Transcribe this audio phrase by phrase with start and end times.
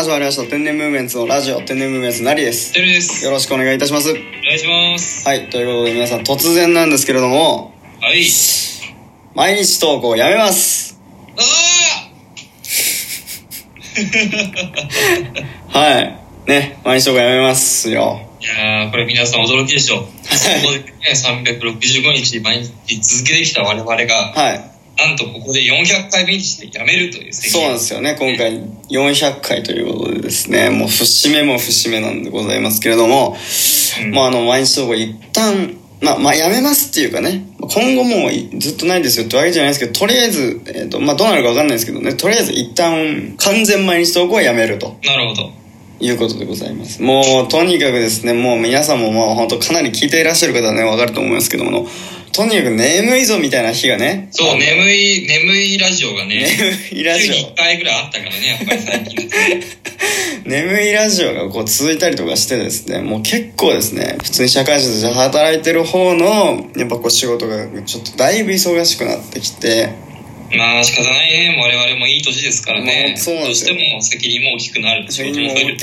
[0.00, 3.22] 始まりました天然ムーブメンツのラジオ天然ムーブメンツなりですてるです。
[3.22, 4.22] よろしくお願いいたしますお願
[4.54, 5.28] いします。
[5.28, 8.24] はいということで皆さん突然なんですけれどもはい。
[9.34, 10.98] 毎日投稿やめます
[15.74, 20.00] あはいね毎日投稿やめますよーいやー、これ皆さん驚きでしょう。
[20.00, 20.06] こ
[20.64, 24.69] こでね、365日毎日続けてきた我々が、はい
[25.06, 28.16] なんとここで400回目にしてやめるというそうなんですよね。
[28.18, 28.60] 今回
[28.90, 30.68] 400回ということでですね。
[30.68, 33.36] もう節目も節目なんでございますけれども、
[34.04, 34.10] うん。
[34.12, 37.46] もうあの毎日投稿一旦まあまあやめますっていうかね。
[37.60, 42.14] 今後もうずっとないですよってわけじゃないですけどとりあえず、えーとまあ、どうなるか分かんないですけどね。
[42.14, 44.96] とりあえず一旦完全毎日投稿はやめると。
[45.04, 45.52] なるほど。
[46.00, 47.02] いうことでございます。
[47.02, 48.32] もうとにかくですね。
[48.32, 51.86] もう皆さんももう本当かなり聞いていらっしゃる方はね分かると思いますけども
[52.32, 56.46] とにかく眠いぞみたいな日がねそう、眠い、眠いラジオがね、
[56.92, 59.30] 眠いラジオ週に1回ぐらいあったからね、やっぱり最近。
[60.44, 69.90] 眠いラジオがこう続いたりとかしてですねもう結構ですね普通に社会人として働いてる方のやっぱこう仕事がちょっとだいぶ忙しくなってきて
[70.56, 71.56] まあ仕方ないね。
[71.60, 73.14] 我々もいい年ですからね。
[73.16, 75.06] そうなんどうしてですよも責任も大きくなる。
[75.08, 75.78] 仕責任も事も増える。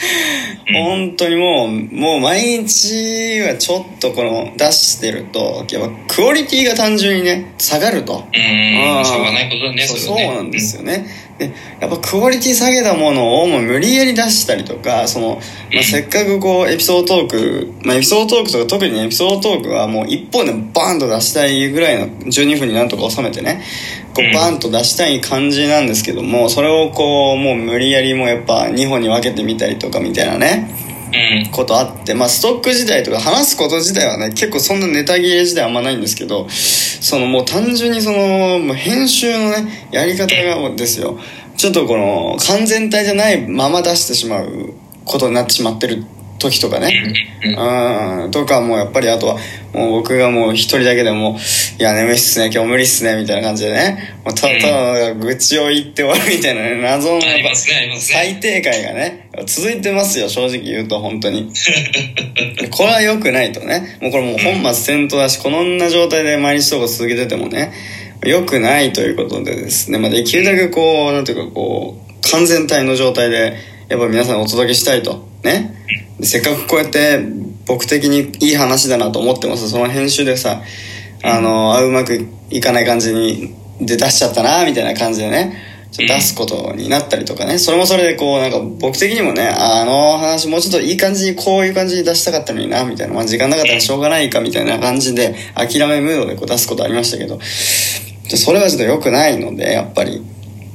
[0.72, 8.24] 本当にもうもう毎日はちょっとこの出してるとやっぱクオリティが単純にね下がると。
[8.32, 9.04] うん、ー。
[9.04, 11.06] しょうがないことだね、そうそうなんですよね、
[11.40, 15.40] でやっぱクオリティ下げたものをもう無理やり出したりとかその、
[15.72, 23.62] まあ、せっかくこうエピソードトーク、まあ、エピソードトークとか特にエピソードトークはもう一本でバーンと出したいぐらいの12分になんとか収めてね
[24.14, 30.89] こうバーンと出したい感じなんですけどもそれをこうもう無理やりもうやっぱ2本に分けてみたりとかみたいなねうん。
[31.52, 41.18] ことあって、まあ、ストック自体とか話すこと自体はね結構そんなネタ切れ自体あんまないんですけどそのもう単純にそのもう編集のねやり方がですよ。
[41.56, 44.72] ちょっとこの完全体じゃないまま出してしまう
[45.04, 46.04] ことになってしまってる
[46.38, 47.14] 時とかね。
[47.44, 48.30] うん。
[48.30, 49.36] とかもうやっぱりあとは
[49.74, 51.38] もう僕がもう一人だけでも
[51.78, 54.16] 「いや眠いっすね今日無理っすね」みたいな感じでね。
[54.24, 57.20] もうただただ愚痴を言って終わるみたいなね謎の。
[58.00, 61.50] 最低回がね続いてますよ正直言うと本当に。
[62.70, 63.98] これは良くないとね。
[64.00, 67.72] もうこれもう本末転倒だしこんな状態で毎日投稿続けててもね
[68.24, 73.56] 良くないということでですね、まあ、できるだけこうなんていうかこう完全体の状態で
[73.88, 75.74] やっぱ皆さんにお届けしたいとね。
[76.22, 77.18] せっかくこうやって
[77.66, 80.60] 僕的にいい話だなと思ってますその編集でさ
[81.22, 85.69] あのあうまくいかない感じにで出しちゃったなみたいな感じでね。
[85.92, 87.58] 出すことになったりとかね。
[87.58, 97.38] それもそれでこうなんか僕的にもねあの話もうちょっといい感じにこういう感じに出したかったのになみたいな、まあ、時間なかったらしょうがないかみたいな感じで諦めムードでこう出すことありましたけど。
[98.36, 100.22] それはちょっと良くないのでやっぱり。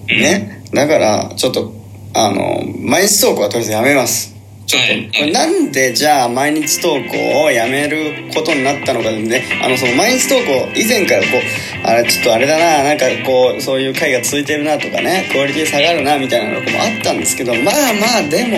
[0.07, 0.63] ね。
[0.73, 1.73] だからちょっと
[2.13, 4.34] あの毎日投稿はとりあえずやめます
[4.65, 5.07] ちょっと、はい。
[5.07, 18.57] これなんでじゃあ毎日投稿をやめることになったのかでねあのその毎日投稿以前からこうあれちょっとあれだななんかこうそういう回が続いてるなとかねクオリティ下がるなみたいなのもあったんですけどまあまあでも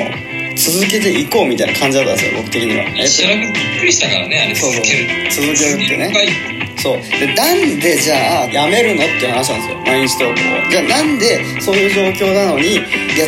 [0.58, 2.84] 続けていこうみたいな感じだったんですよ僕的には。
[2.84, 4.82] えっと知らなくてびっくりしたからね、あれそうそう。
[4.82, 5.32] 続ける。
[5.32, 6.06] 続けるってね。
[6.08, 7.02] はいそう。
[7.20, 10.36] でなんでじゃあやめるのっていう話なんですよ毎日投稿を。
[10.70, 12.82] じゃあなんでそういう状況なのにいや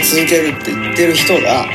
[0.04, 1.66] 続けるって言ってる人が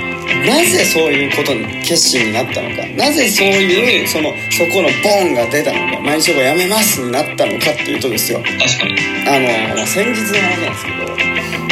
[0.47, 2.87] なぜそういうことに決心になったのか。
[2.97, 6.01] なぜそういうそのそこのボンが出たのか。
[6.03, 8.41] 毎日投稿やめますになったのかっていうとですよ。
[8.43, 8.97] 確かに。
[9.27, 11.64] あの、まあ、先日の話なんですけど